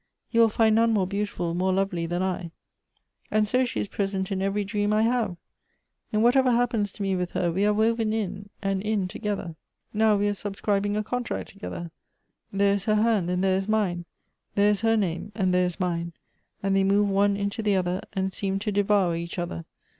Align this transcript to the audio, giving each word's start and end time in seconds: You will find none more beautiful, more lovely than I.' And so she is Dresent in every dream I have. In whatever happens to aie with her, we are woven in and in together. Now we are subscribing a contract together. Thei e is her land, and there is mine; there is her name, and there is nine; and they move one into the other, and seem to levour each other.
You 0.31 0.41
will 0.41 0.49
find 0.49 0.73
none 0.73 0.93
more 0.93 1.05
beautiful, 1.05 1.53
more 1.53 1.71
lovely 1.71 2.07
than 2.07 2.23
I.' 2.23 2.49
And 3.29 3.47
so 3.47 3.65
she 3.65 3.81
is 3.81 3.87
Dresent 3.87 4.31
in 4.31 4.41
every 4.41 4.63
dream 4.63 4.91
I 4.93 5.03
have. 5.03 5.37
In 6.11 6.23
whatever 6.23 6.49
happens 6.49 6.91
to 6.93 7.03
aie 7.03 7.15
with 7.15 7.33
her, 7.33 7.51
we 7.51 7.67
are 7.67 7.71
woven 7.71 8.11
in 8.11 8.49
and 8.63 8.81
in 8.81 9.07
together. 9.07 9.55
Now 9.93 10.15
we 10.17 10.27
are 10.27 10.33
subscribing 10.33 10.97
a 10.97 11.03
contract 11.03 11.49
together. 11.49 11.91
Thei 12.51 12.63
e 12.71 12.73
is 12.73 12.85
her 12.85 12.95
land, 12.95 13.29
and 13.29 13.43
there 13.43 13.57
is 13.57 13.67
mine; 13.67 14.05
there 14.55 14.71
is 14.71 14.81
her 14.81 14.97
name, 14.97 15.33
and 15.35 15.53
there 15.53 15.67
is 15.67 15.79
nine; 15.79 16.13
and 16.63 16.75
they 16.75 16.83
move 16.83 17.07
one 17.07 17.37
into 17.37 17.61
the 17.61 17.75
other, 17.75 18.01
and 18.13 18.33
seem 18.33 18.57
to 18.57 18.71
levour 18.71 19.15
each 19.15 19.37
other. 19.37 19.65